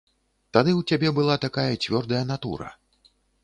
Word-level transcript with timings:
Тады 0.57 0.71
ў 0.77 0.81
цябе 0.93 1.11
была 1.19 1.35
такая 1.45 1.67
цвёрдая 1.85 2.25
натура. 2.33 2.75